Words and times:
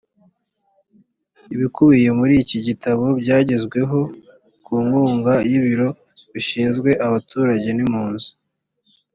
ibikubiye 1.53 2.09
muri 2.19 2.33
iki 2.43 2.57
gitabo 2.67 3.05
byagezweho 3.21 3.99
ku 4.65 4.73
nkunga 4.85 5.33
y’ibiro 5.49 5.89
bishinzwe 6.33 6.89
abaturage 7.07 7.69
n’ 7.73 7.79
impunzi 7.85 8.29